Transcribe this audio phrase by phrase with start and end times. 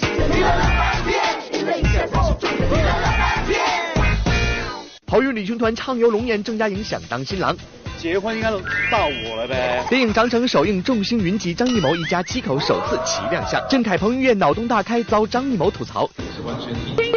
[5.10, 7.56] 好运旅行团畅游龙岩，郑嘉颖想当新郎。
[7.96, 8.58] 结婚应该到
[9.06, 9.82] 我了呗。
[9.88, 13.60] 电影《长城》首映，众星云集，张艺谋一家七口首次齐亮相。
[13.68, 16.08] 郑凯彭于晏脑洞大开，遭张艺谋吐槽。
[16.36, 17.12] 是完全听导演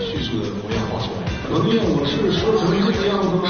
[0.00, 1.20] 叙述的模样画出来。
[1.48, 3.48] 彭于晏，我是说成这个样子吗？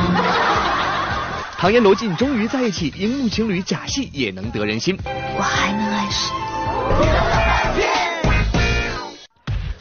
[1.58, 4.96] 唐嫣罗晋终于在一起，荧幕情侣假戏也能得人心。
[5.04, 6.32] 我还能爱谁？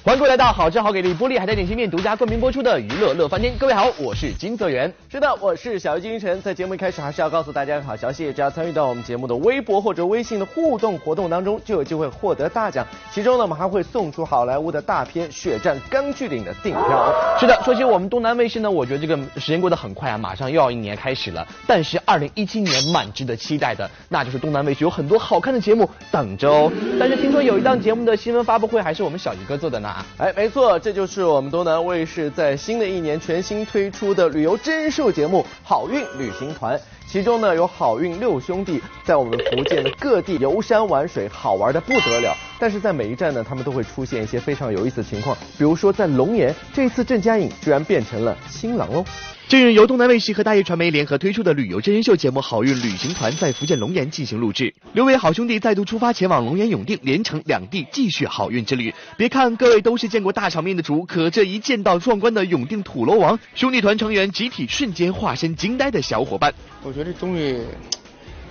[0.07, 3.53] 欢迎各位来到好吃好给力玻璃海苔点心面独家冠名播出的娱乐乐翻天。
[3.59, 4.89] 各位好，我是金泽源。
[5.11, 6.41] 是的，我是小鱼金晨。
[6.41, 12.87] 在节目一开始，还是要告诉大家个好消息，只要参与到我们节目的微博或者微信的互动活动当中，就有机会获得大奖。
[13.11, 17.13] 其中呢，我们还会送出好莱坞的大片《血战钢锯岭》的订票。
[17.37, 21.45] 是的，说起我们东南卫视呢，我觉得这个时间过得很快啊，马上又要一年开始了。
[21.67, 26.71] 但是二零一七年蛮值得期待的，那就是东南卫视有很多好看的节目等着哦。
[26.97, 29.95] 但是听说有一档节目的新闻发布会还是我们小鱼哥做的呢。
[30.17, 30.77] 哎，没错。
[30.79, 36.77] 这就是我们东南卫视在新的一年全新推出的旅游真人秀节目《好运旅行团》，
[37.09, 42.35] 其中呢有好运六兄弟在我们福建的各地游山玩水，好玩的不得了。
[42.59, 49.05] 但是在每一站呢，他们都会出现一些非常有意思的情况，比如说在龙岩，这次郑嘉颖居然变成了新郎喽。
[49.47, 54.75] 近日，由东南卫视和大业传媒联合推出的旅游真人秀节目《好运旅行团》在福建龙岩进行录制。
[54.91, 58.93] 六位好兄弟再度出发前往龙岩永定，连城两地继续好运之旅。
[59.15, 66.53] 别看各位都是见过大场面的主，可这一见到壮观的永定土楼王，兄弟团成员集体瞬间化身惊呆的小伙伴。
[66.83, 67.61] 我觉得这东西，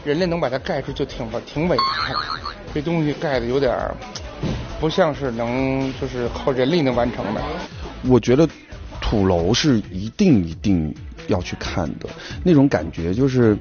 [0.04, 2.18] 人类能把它盖住就挺挺伟大的。
[2.72, 3.76] 这东西盖的有点
[4.78, 7.42] 不像是能就是靠人力能完成的。
[8.08, 8.48] 我觉得。
[8.98, 10.92] 土楼是一定一定
[11.28, 12.08] 要去看的，
[12.42, 13.56] 那种感觉就是，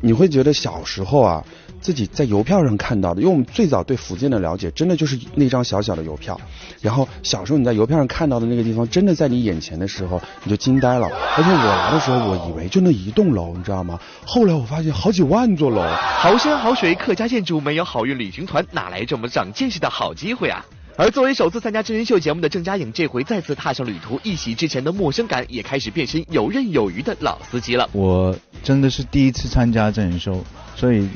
[0.00, 1.44] 你会觉得小时候啊，
[1.80, 6.40] 自己在邮票上看到的，因为我们最早对福建的了解，真的就是那张小小的邮票，
[6.80, 11.06] 然后小时候你在邮票上看到的那个地方，真的在你眼前的时候，你就惊呆了。
[11.36, 13.98] 而且我来的时候，我以为就那一栋楼，你知道吗？
[14.24, 15.82] 后来我发现好几万座楼，
[16.18, 20.64] 好山好水，客家建筑，没有好运旅行团，哪来这么长见识的好机会啊？
[20.98, 27.86] 而作为首次参加真人秀节目的郑嘉颖，这回再次踏上旅途，一洗之前的陌生感，也开始变身游刃有余的老司机了。
[27.92, 30.42] 我真的是第一次参加真人秀，
[30.74, 31.06] 所以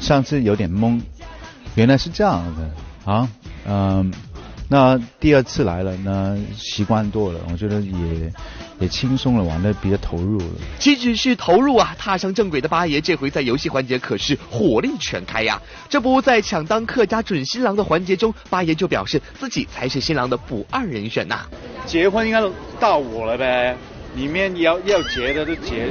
[0.00, 1.00] 上次有点懵，
[1.76, 3.28] 原来是这样的啊，
[3.66, 4.12] 嗯。
[4.72, 8.32] 那第二次来了，那习惯多了，我觉得也
[8.78, 10.44] 也轻松了，玩的比较投入了。
[10.78, 11.92] 岂止是投入啊！
[11.98, 15.60] 踏上正轨的八爷，这回在游戏环节可是火力全开呀！
[15.88, 21.40] 这不在抢当客家准新郎的环节中，八爷就表示自己才是新郎的不二人选呐。
[21.84, 22.40] 结婚应该
[22.78, 23.76] 到我了呗。
[24.16, 25.88] 里面要要结的都结。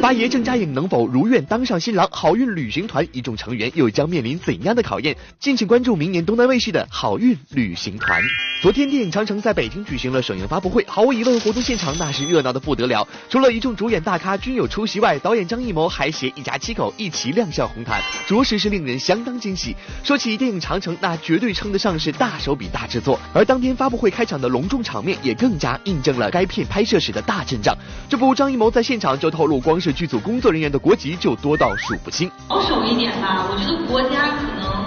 [0.00, 2.08] 八爷郑嘉颖能否如愿当上新郎？
[2.10, 5.16] 好运旅行团一众成员又将面临怎样的考验？
[5.38, 8.22] 敬请关注明年东南卫视的好运旅行团。
[8.60, 13.06] 昨天电影《长城》在北京举行了首映发布会，毫无疑问，活动现场那是热闹的不得了。
[13.28, 19.74] 除了一众主演大咖均有出席外，导演张艺谋还携一家七口一齐亮相红毯，着实是令人相当惊喜。
[20.04, 27.61] 说起电影《长城》，那绝对称得上是大手笔大制作，而当天发布会开场的隆重场面也更加印证了该片拍摄时的大阵。
[28.08, 32.30] 这不，张艺谋在现场就透露，光是剧组工作人员的国籍就多到数不清。
[32.48, 34.84] 保守一点吧，我觉得国家可能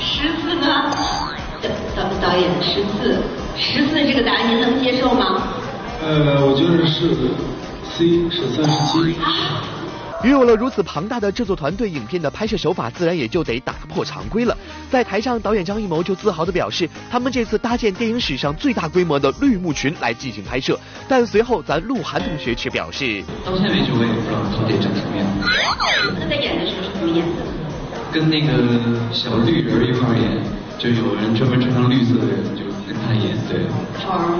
[0.00, 0.62] 十四个
[1.94, 3.22] 导导演十四，
[3.56, 5.42] 十四这个答案您能接受吗？
[6.02, 7.14] 呃，我觉得是
[7.84, 9.16] C 是三十七。
[10.24, 14.56] 拥有了如此庞大的制作团队，影片的拍摄手法自然也就得打破常规了。
[14.88, 20.78] 在台上，导演张艺谋就自豪地表示，他们这次搭建电影史上最大规模的绿幕群来进行拍摄。
[21.08, 25.26] 但随后，咱鹿晗同学却表示，到现在为止我也不知道饕餮长什么样。
[26.20, 27.42] 他在演的时候是什么演的？
[28.12, 28.52] 跟那个
[29.12, 30.38] 小绿人一块演，
[30.78, 33.66] 就有人专门穿上绿色的人就跟他演，对。
[34.06, 34.38] 好玩吗？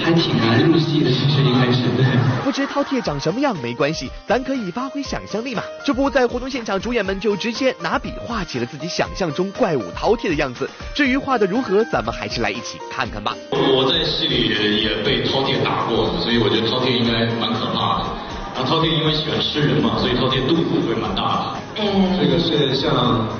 [0.00, 2.04] 还挺难入戏的，其实应该是对。
[2.44, 5.62] 不知饕餮长什么样没关系，咱可以发挥想象力嘛。
[5.84, 10.68] 这不在活动现场，主演们就直接拿笔画起了自己想象中怪物饕餮的样子。
[10.94, 13.36] 至于画的如何，咱们还是来一起看看吧。
[13.50, 14.48] 我在戏里
[14.82, 18.08] 也被饕餮打过，所以我觉得饕餮应该蛮可怕的。
[18.54, 21.62] 然后饕餮因为喜欢吃人嘛，所以饕餮肚子会蛮大的。
[21.74, 22.92] 这个是向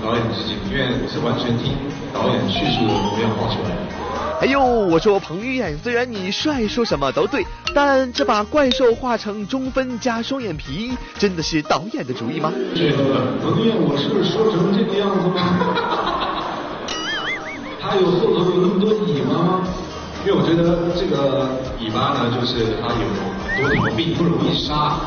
[0.02, 1.74] 导演致敬，因为是完全听
[2.14, 4.01] 导演叙述的模样画出来的。
[4.42, 12.50] 哎呦，我说彭于晏，虽然你帅，说什么都对，但这把怪兽画成中分加双眼皮，真的是导演的主意吗？
[12.74, 15.38] 这个彭于晏，我是说成这个样子吗？
[17.80, 19.62] 他有后头有那么多尾巴吗？
[20.26, 21.48] 因为我觉得这个
[21.78, 23.06] 尾巴呢，就是他有
[23.54, 24.98] 很多毛病，不容易杀。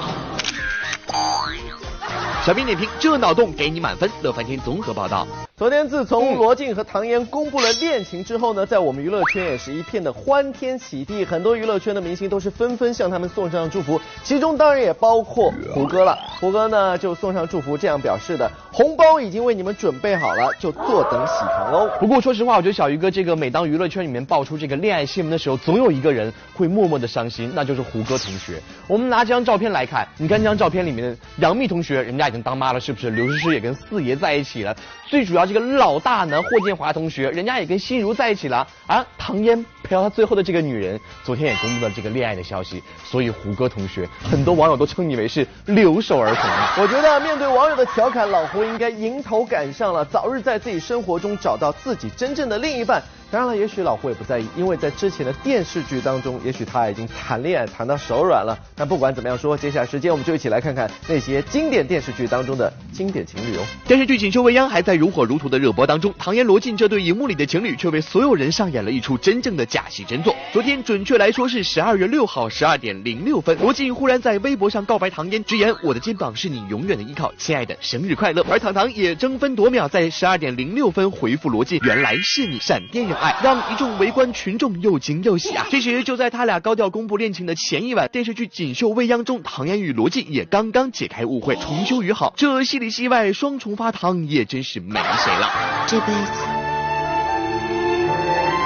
[2.45, 4.09] 小编点评：这脑洞给你满分。
[4.21, 5.27] 乐翻天综合报道。
[5.57, 16.19] 昨天，自从罗晋和唐嫣公布了恋情之后呢，在我们娱乐圈也是一片的欢天喜地，很多娱乐圈的明星都是纷纷向他们送上祝福，其中当然也包括胡歌了。
[16.41, 21.89] 胡歌呢就送上祝福，这样表示的：红包已经为你们准备好了，就坐等喜糖喽。
[22.01, 28.61] 不过说实话，我觉得小鱼哥这个每当娱乐圈里面爆出这个恋爱新闻的时候，总有一个人会默默的伤心，那就是胡歌同学。
[28.87, 33.09] 我们拿这张照片来看，你看这张照片里面的杨幂同学，人家已经当妈了，是不是？
[33.09, 34.75] 刘诗诗也跟四爷在一起了，
[35.07, 46.83] 最主要这个老大呢，霍建华同学，人家也跟心如在一起了，啊唐嫣陪到他最后的这个女人，昨天也公布了这个恋爱的消息，所以胡歌同学，很多网友都称你为是留守儿童。
[46.83, 53.01] 我觉得面对网友的调侃，老胡应该迎头赶上了，早日在自己生活中找到自己真正的另一半。
[53.31, 58.57] 当然了，也许老胡也不在意，因为在之前的电视剧当中，也许他已经谈恋爱谈到手软了。
[58.75, 63.61] 但不管怎么样说，接下来时间我们就一起来看看那些经典电视剧当中的经典情侣哦。
[63.87, 70.33] 电视剧《锦绣未央》还在如火如荼的热播当中，唐嫣罗晋这对荧幕里的情侣却为所有人上演了一出真正的假戏真做。
[70.53, 78.41] 昨天，准确来说是十二月六号十二点零六分，罗晋忽然在微博上告白唐嫣，直言我的肩膀是你永远的依靠，亲爱的，生日快乐。
[78.49, 85.67] 而唐唐也争分夺秒在十二点零六分回复罗晋，原来是你，闪电有爱，让一众围观群众又惊又喜啊！
[85.69, 92.33] 其实就在他俩高调公布恋情的前一晚，电视剧《锦绣未央》中，唐嫣与罗晋也刚刚解开误会，重修于好。
[92.37, 95.51] 这戏里戏外双重发糖，也真是没谁了。
[95.85, 96.31] 这辈子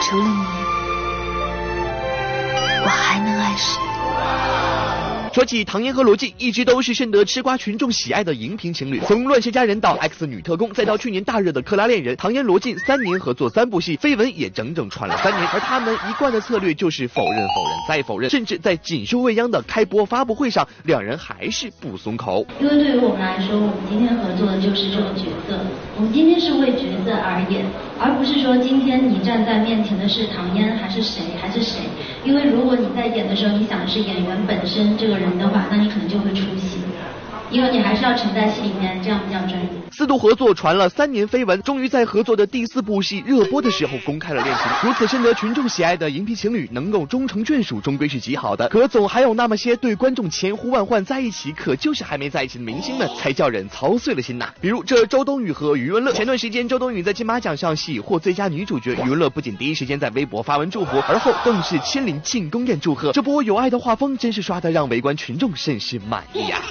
[0.02, 0.59] 除了你，
[2.90, 4.59] 我还能爱谁？
[5.32, 9.00] 说起唐嫣和罗晋，一直都是深得吃瓜群众喜爱的荧屏情侣。
[9.02, 15.48] 从《乱世佳人》到《X 女特工》，再到去年大热的《克拉恋人》，唐嫣罗晋三年合作三部戏，绯闻也整整传了三年。
[15.54, 22.46] 而他们一贯的策略就是否认、否认再否认，甚至在《锦绣未央》的开播发布会上，两人还是不松口。
[22.60, 25.60] 因为对于我们来说，我们今天合作的就是这个角色，
[25.96, 27.64] 我们今天是为角色而演，
[28.00, 31.82] 而不是说今天你站在面前的是唐嫣还是谁还是谁。
[32.26, 36.80] 因为如果你在演的时候，你想的是演员本身这个人的话，那你可能就会出血，
[37.52, 39.70] 因为你还是要沉在戏里面，这样比较专业。
[39.92, 44.88] 四度合作传了三年绯闻，终于在合作的第四部戏热播的时候公开了恋情。
[44.88, 48.70] 如此深得群众喜爱的荧屏情侣能够终成眷属，终归是极好的。
[48.70, 54.48] 可总还有那么些对观众千呼万唤在一起，可就是还没在一起的明星们，才叫人操碎了心呐。
[54.62, 63.12] 比如这周冬雨和余文乐，前段时间周冬雨在金马奖上喜获最佳女主角，余文乐不仅第一时间在微博发文祝福，而后更是亲临庆功宴祝贺。
[63.12, 66.62] 这波有爱的画风真是刷的让围观群众甚是满意呀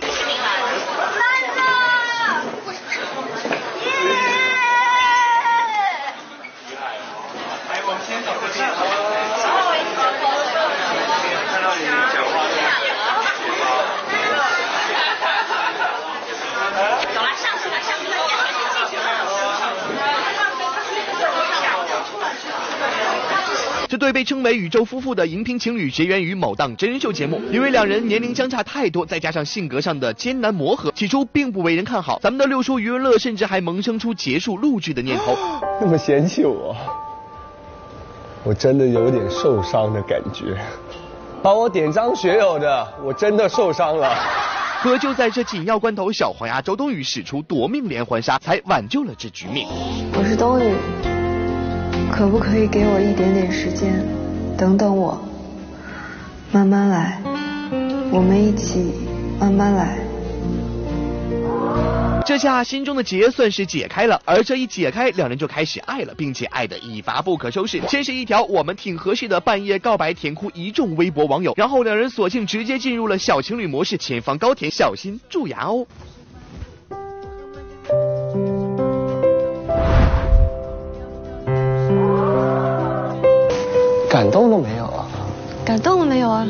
[17.19, 17.31] 呀、
[23.89, 32.19] 这对被称为宇宙夫妇的荧屏情侣结缘于某档真人秀节目，因为两人年龄相差太多，再加上性格上的艰难磨合，起初并不为人看好。
[32.23, 35.35] 咱们的六叔余文乐甚至还萌生出结束录制的念头。
[35.81, 36.77] 那么嫌弃我，
[38.45, 40.59] 我真的有点受伤的感觉。
[41.43, 44.15] 把我点张学友的，我真的受伤了。
[44.81, 49.67] 可就在这紧要关头，小黄鸭周冬雨使出夺命连环杀，才挽救了这局面。
[50.15, 50.73] 我是冬雨，
[52.13, 54.07] 可不可以给我一点点时间，
[54.57, 55.21] 等等我，
[56.53, 57.21] 慢慢来，
[58.13, 58.93] 我们一起
[59.41, 60.08] 慢慢来。
[62.29, 67.81] 这下心中的结算是解开了，而这一解开，两人就开始爱了，并且爱得一发不可收拾。
[67.89, 75.87] 先是一条我们挺合适的半夜告白，甜哭一众微博网友，然后两人索性直接进入了小情侣模式，前方高铁，小心蛀牙哦。
[84.11, 85.09] 感动了没有啊？
[85.65, 86.47] 感动了没有啊？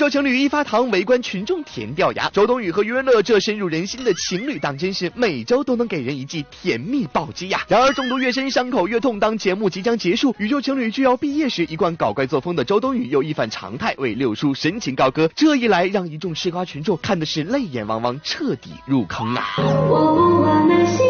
[0.00, 2.30] 宇宙情侣一发糖，围观群众甜掉牙。
[2.30, 7.60] 周冬雨和余文乐这深入人心的情侣档，真是每周都能给人一记甜蜜暴击呀！
[7.68, 9.20] 然而中毒越深，伤口越痛。
[9.20, 15.30] 当节目即将结束，宇宙情侣就要毕业时，一贯搞怪作风的周冬雨又一反常态为六叔深情高歌。
[15.36, 19.44] 这一来，让一众吃瓜群众看的是泪眼汪汪，彻底入坑啊！
[19.58, 21.04] 我不管那些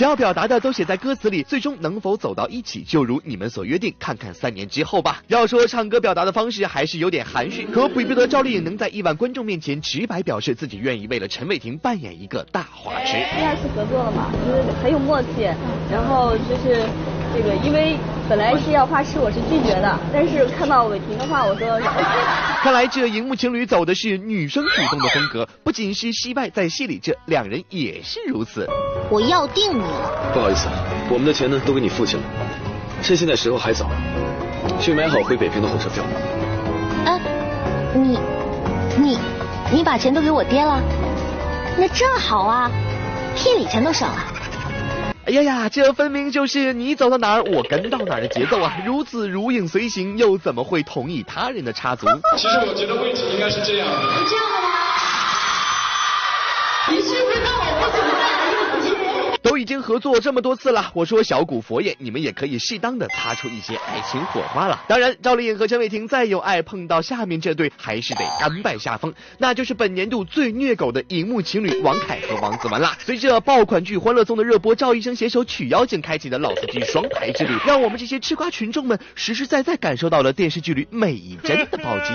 [0.00, 5.22] 想，要表达的都写在歌词里，最终能否走到一起，就如你们所约定，看看三年之后吧。
[5.26, 13.12] 要说唱歌表达的方式还是有点含蓄，可比不得赵丽颖能在亿万观众面前直白表示自己愿意为了陈伟霆扮演一个大花痴。
[13.12, 15.42] 第二次合作了嘛，就是很有默契，
[15.92, 16.88] 然后就是
[17.34, 17.96] 这个，因为
[18.28, 21.80] 本来是要花痴，我是拒绝的，但是看到伟霆的话，我说。
[22.62, 28.68] 看来这荧幕情侣走的是女生主动的风格，不仅是戏外，在戏里这两人也是如此。
[29.08, 30.32] 我要定你了。
[30.34, 30.68] 不好意思，
[31.08, 32.22] 我们的钱呢都给你付去了，
[33.02, 33.90] 趁现在时候还早，
[34.78, 36.04] 去买好回北平的火车票。
[37.06, 37.18] 哎，
[37.94, 38.18] 你，
[38.98, 39.18] 你，
[39.72, 40.82] 你把钱都给我爹了？
[41.78, 42.70] 那正好啊，
[43.34, 44.16] 聘礼钱都省了。
[45.30, 48.76] 哎呀呀，这分明就是你走到哪儿我跟到哪儿的节奏啊！
[48.84, 52.08] 如此如影随形，又怎么会同意他人的插足？
[52.36, 53.96] 其实我觉得位置应该是这样的。
[54.28, 54.89] 这样的吗？
[59.60, 64.80] 已经合作这么多次了，我说小古佛爷，你们也可以适当的擦出一些爱情火花了。
[64.88, 72.96] 当然，赵丽颖和陈伟霆再有爱，碰到下面这对还是得甘拜下风，那就是本年度最虐狗的荧幕情侣王凯和王子文啦。
[73.04, 82.14] 随着爆款剧《欢乐颂》的热播，赵医生携手曲妖精开启的老司机双排之旅，让我们这些吃瓜群众们实实在在感受到了电视剧里每一帧的暴击。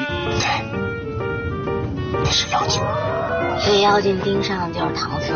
[2.24, 2.90] 你是妖精吗？
[3.66, 5.36] 被妖精盯上的就是唐僧。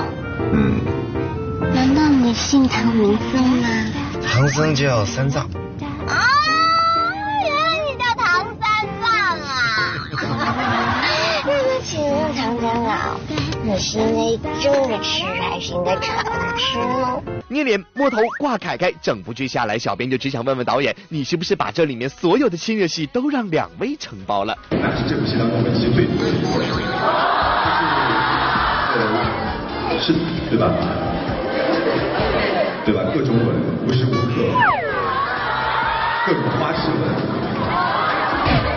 [0.52, 0.82] 嗯，
[1.74, 3.68] 难道你姓唐名僧吗？
[4.28, 5.44] 唐僧叫三藏。
[6.08, 6.26] 啊，
[7.44, 8.62] 原来你叫唐三
[9.02, 9.10] 藏
[9.40, 9.50] 啊！
[11.46, 11.50] 那
[11.84, 13.18] 请问唐长老，
[13.64, 17.22] 你是应该蒸着吃还是应该炒着吃呢？
[17.48, 24.58] 捏脸、摸头、挂凯凯，整部剧下来，小编就只想问问导演，你是不是把这里面所有的亲热戏都让两位承包了？
[24.72, 26.84] 那是这部戏当中本期最多的一部就是
[28.92, 30.14] 呃，是
[30.50, 30.70] 对吧？
[32.86, 33.04] 对吧？
[33.14, 33.46] 各种吻，
[33.86, 34.36] 无时无刻，
[36.26, 37.02] 各种花式吻。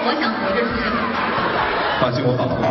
[0.04, 0.82] 我想活着出现。
[2.00, 2.62] 放心，我保护。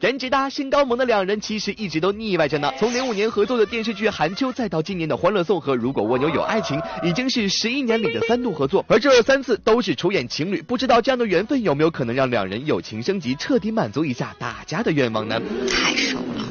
[0.00, 2.70] 颜值搭、身高萌的两人其实一直都腻歪着呢。
[2.78, 10.60] 从零五年合作的电视剧《寒秋》，再到今年的《欢乐颂》和《如果蜗牛有爱情》，已经是十一年里的三度合作，而这三次都是出演情侣。
[10.60, 15.40] 不知道这样的缘分有没有可能让两人友情升级，彻底满足一下大家的愿望呢？
[15.70, 16.44] 太熟了，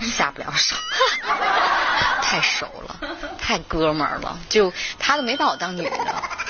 [0.00, 0.76] 下不了手，
[2.22, 2.96] 太熟了，
[3.38, 5.90] 太哥们儿了，就他都没把我当女的。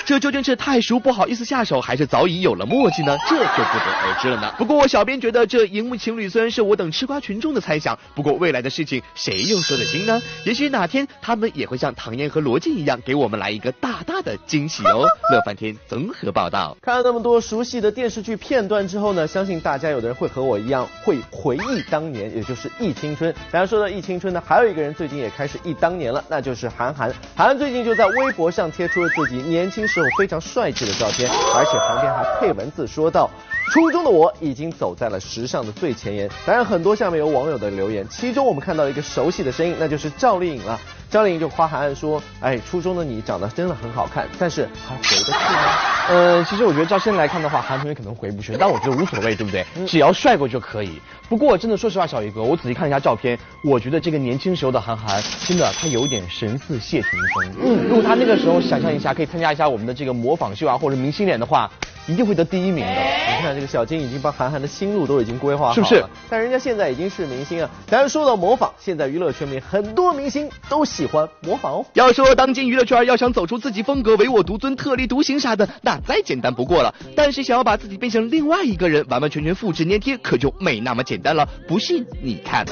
[0.05, 3.17] 这究竟是太熟不好意思下手，还是早已有了默契呢？
[3.27, 4.53] 这就不得而知了呢。
[4.57, 10.21] 不过小编觉得这荧幕情侣虽然是我等吃瓜群众的猜想，不过未来的事情谁又说得清呢？
[10.45, 15.05] 也许哪天他们也会像唐嫣和罗晋一样，给我们来一个大大的惊喜哦。
[15.29, 16.77] 乐翻天综合报道。
[16.81, 23.33] 看了那么多熟悉的电视剧片段之后呢，相信大家有的人会和我一样，会回忆当年，也就是忆青春。
[23.51, 27.13] 大家说到忆青春呢，还有一个人最近也开始忆当年了，那就是韩寒。
[27.35, 33.29] 韩寒最近就在微博上贴出了自己年轻时候非常帅气的照片，而且旁边还配文字说道。
[33.71, 36.27] 初中的我已经走在了时尚的最前沿。
[36.43, 40.79] 当然，很多下面有网友的留言，其中我们看到一个熟悉的声音，那就是赵丽颖了。
[41.09, 45.71] 赵丽颖就夸韩寒说：“哎，初中的你长得真的很好看，但是还回得去吗？”
[46.09, 49.65] 呃，其实我觉得照现在来看的话，韩同学可能回不去，但我觉得无所谓，对不对？
[49.85, 51.01] 只要帅过就可以。
[51.29, 57.53] 不过真的说实话，小鱼哥，我仔细看了一下照片，我觉得这个年轻时候的韩寒，真的他有一点神似谢霆锋。
[57.61, 61.69] 嗯，如果他那个时候想象一下，可以参加一下我们的这个模仿秀啊，或者明星脸的话，
[62.07, 62.91] 一定会得第一名的。
[62.91, 66.03] 你看这个小金已经把韩寒的新路都已经规划好了，是不是？
[66.29, 67.69] 但人家现在已经是明星啊。
[67.89, 71.85] 当然说到模仿，现在娱乐圈里很多明星都喜欢模仿哦。
[71.93, 76.93] 要说当今娱乐圈要想走出自己风格，唯我独尊、特立独行啥的，那再简单不过了。
[77.15, 81.47] 但是想要把自己变成另外一个人，完完全全复制粘贴，可就没那么简单了。
[81.67, 82.65] 不信你看。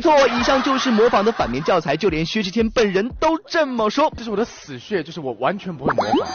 [0.00, 4.10] 没错，以上就是模仿的反面教材，就连薛之谦本人都这么说。
[4.16, 6.26] 这是我的死穴，就是我完全不会模仿。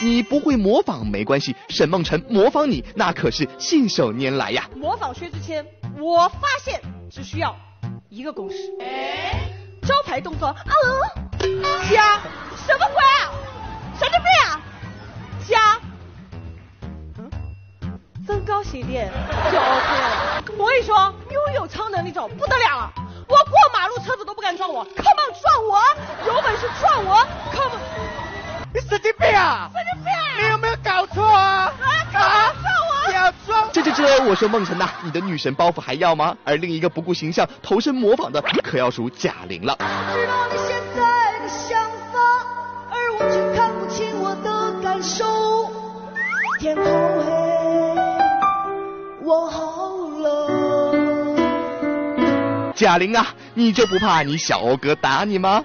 [0.00, 4.70] 你不会模仿没关系，沈梦辰模仿你那可是信手拈来呀。
[4.76, 5.66] 模仿薛之谦，
[5.98, 7.56] 我发现只需要
[8.08, 8.56] 一个公式，
[9.82, 10.56] 招牌动作，啊，
[11.90, 12.20] 加
[12.64, 13.34] 什么鬼啊？
[13.98, 14.60] 神经病啊？
[15.48, 15.80] 加，
[17.18, 19.10] 嗯，增高鞋垫
[19.50, 20.44] 就 OK 了。
[20.56, 22.92] 我跟你说，拥有超能力者不得了了。
[23.28, 25.80] 我过马路车子都不敢撞我，Come on 撞我，
[26.26, 27.80] 有本事撞我，Come on。
[28.72, 29.70] 你神经病啊！
[29.72, 30.12] 神经病！
[30.44, 31.72] 你有没有搞错啊？
[32.12, 32.52] 啊！
[32.52, 33.06] 撞我！
[33.06, 33.68] 不要撞！
[33.72, 36.36] 这这这我说梦辰呐、你的女神包袱还要吗？
[36.44, 39.76] 而另一个不顾形象投身模仿的，可要数贾玲了。
[39.78, 41.80] 知道你现在的想
[42.12, 42.18] 法，
[42.90, 45.70] 而我却看不清我的感受。
[46.58, 46.84] 天空
[52.78, 55.64] 贾玲啊，你就不怕你小欧哥打你吗？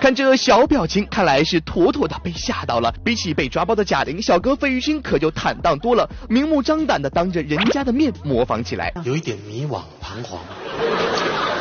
[0.00, 2.92] 看这小表情，看来是妥妥的被吓到了。
[3.04, 8.92] 比起被抓包的贾玲，小哥费玉清可就坦荡多了，明目张胆的当着人家的面模仿起来。
[9.04, 10.40] 有一点迷惘彷徨，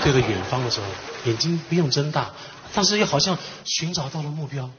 [0.06, 0.86] 对着远方的时候，
[1.26, 2.30] 眼睛不用睁大，
[2.76, 4.70] 但是又好像寻找到了目标，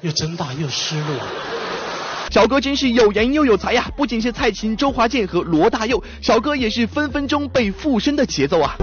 [0.00, 1.16] 又睁大又失落。
[2.30, 8.76] 小哥真是有颜又有才呀、不仅是蔡琴、周华健和罗大佑，小哥也是分分钟被附身的节奏啊！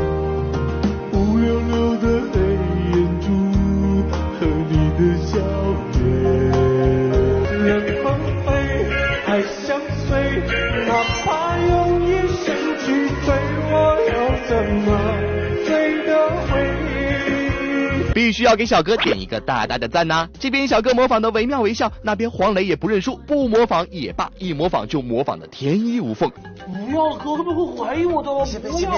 [18.53, 26.29] 要给小哥点一个大大的赞呐、这边小哥模仿的惟妙惟肖，那边黄磊也不认输，不模仿也罢，一模仿就模仿的天衣无缝。
[26.67, 28.29] 不要，哥会不会怀疑我的？
[28.59, 28.91] 不要，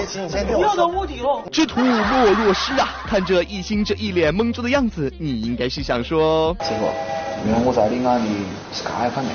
[0.44, 1.42] 不要当卧底了。
[1.50, 3.02] 知徒莫若师啊！
[3.06, 8.44] 看这一心这一脸懵住的样子，你应该是想说，师傅，因为我在你眼里
[8.74, 9.30] 是街坊的，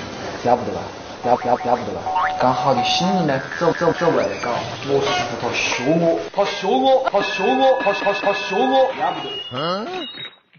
[0.47, 0.81] 了不得吧？
[1.23, 2.01] 了了了不得了？
[2.39, 4.51] 刚好的新人呢，走走走不来搞，
[4.87, 9.29] 我师傅他学我，他学我，他学我，他他他学我，了不得。
[9.53, 9.87] 嗯。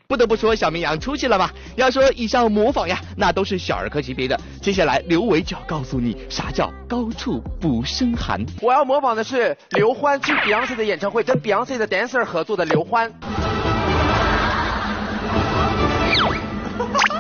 [0.08, 1.50] 不得不说，小绵羊出息了吧？
[1.74, 4.38] 要说以上模仿呀，那都是小儿科级别的。
[4.60, 8.44] 接下来，刘伟就要告诉你啥叫高处不胜寒。
[8.60, 13.10] 我要模仿的是刘欢去 Beyonce 的演唱会跟 Beyonce 的 dancer 合作的刘欢。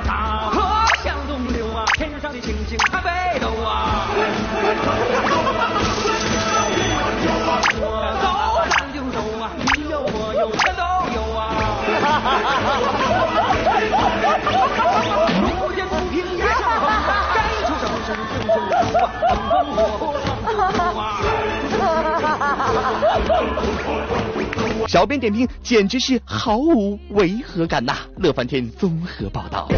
[0.04, 0.60] 大河
[1.02, 3.21] 向东流啊，天上的星星它北斗啊。
[24.88, 27.96] 小编点评简直是毫无违和感呐！
[28.18, 29.68] 乐翻天综合报道。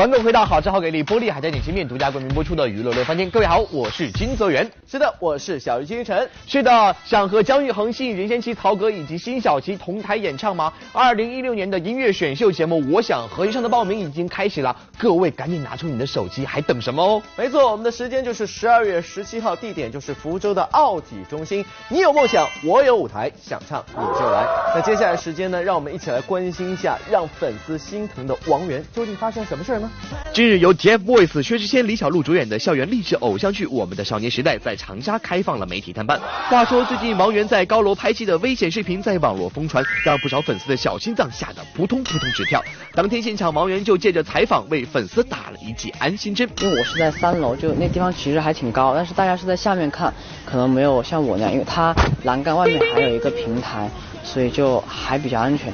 [0.00, 3.30] 欢迎回到好吃好给力玻璃海苔点心面独家冠名播出的娱乐乐翻天。
[3.30, 4.66] 各位好，我是金泽源。
[4.86, 6.26] 是的，我是小鱼金晨。
[6.46, 10.72] 是的，想和姜育恒、信任贤齐、曹格以及辛晓琪同台演唱吗？
[10.94, 17.22] 二零一六年的音乐选秀节目《我想和你上》的报名已经开始了，各位赶紧拿出你的手机，还等什么哦？
[17.36, 21.62] 没错，我们的时间就是十二月十七号，地点就是福州的奥体中心。
[21.90, 24.46] 你有梦想，我有舞台，想唱你就来。
[24.74, 29.89] 那接下来时间呢，让我们一起来关心一下让粉丝心疼的王源究竟发生什么事儿呢？
[30.32, 36.20] 近日由 TFBOYS 薛之谦、李小璐主演的校园励志偶像剧《我们的少年时代》在长沙开放了媒体探班。
[36.48, 42.62] 话说最近王源在高楼拍戏的危险视频在网络疯传，让不少粉丝的小心脏吓得扑通扑通直跳。
[42.94, 46.48] 当天现场，王源就借着采访为粉丝打了一剂安心针。
[46.60, 50.14] 因为我是在三楼，就那地方其实还挺高，但是大家是在下面看，
[50.46, 53.90] 可能没有像我那样，因为它栏杆外面还有一个平台，
[54.22, 55.72] 所以就还比较安全。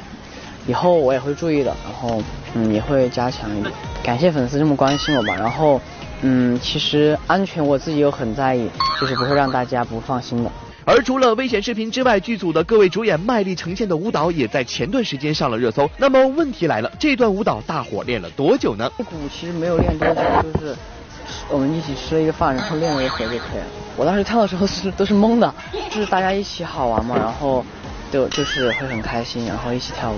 [0.66, 2.22] 以后我也会注意的，然后
[2.54, 3.72] 嗯也会加强一点。
[4.02, 5.80] 感谢粉丝这么关心我吧，然后
[6.22, 8.68] 嗯其实安全我自己又很在意，
[9.00, 10.50] 就是不会让大家不放心的。
[10.84, 15.90] 而除了危险视频之外，剧组的各位主演卖力呈现的舞蹈也在前段时间上了热搜。
[15.96, 18.88] 那么问题来了，这段舞蹈大伙练了多久呢？
[18.96, 20.76] 这鼓其实没有练多久，就是
[21.50, 23.66] 我们一起吃了一个饭，然后练了一会儿就可以了。
[23.96, 25.52] 我当时跳的时候是都是懵的，
[25.90, 27.64] 就是大家一起好玩嘛，然后
[28.10, 30.16] 就就是会很开心，然后一起跳舞。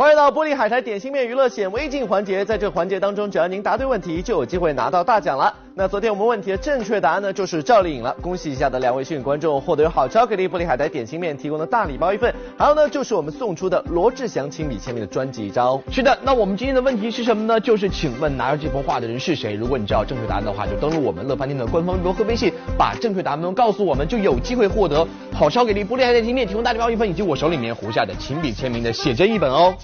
[0.00, 5.54] 欢迎到玻璃海苔点心面娱乐显微镜环节，在这环节当中，只要您答对问题，就有机会拿到大奖了。
[5.74, 8.16] 那昨天我们问题的正确答案呢，就是赵丽颖了。
[8.22, 15.82] 恭喜一下的两位幸运观众，获得由好巧克力玻璃海苔点心面提供的大礼包一份，还有呢，就是我们送出的罗志祥亲笔签名的专辑一张哦。
[15.90, 17.60] 是的，那我们今天的问题是什么呢？
[17.60, 19.52] 就是请问拿着这幅画的人是谁？
[19.52, 29.74] 如果你知道正确答案的话，就登录我们乐翻天的官方微博和微信，把正确答案告诉我们，就有机会获得好超给力玻璃海苔点心面提供大礼包一份，以及我手里面胡下的亲笔签名的写真一本哦。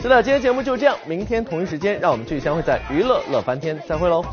[0.00, 4.24] 是的，今天节目就这样，明天同一时间，让我们继续相会在娱乐乐翻天，再会喽。